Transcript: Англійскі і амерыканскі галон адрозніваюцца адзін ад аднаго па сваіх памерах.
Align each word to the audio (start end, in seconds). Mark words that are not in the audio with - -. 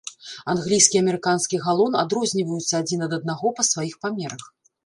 Англійскі 0.53 0.95
і 0.99 1.01
амерыканскі 1.03 1.59
галон 1.65 1.99
адрозніваюцца 2.05 2.73
адзін 2.83 2.99
ад 3.09 3.17
аднаго 3.19 3.47
па 3.61 3.67
сваіх 3.73 3.95
памерах. 4.09 4.43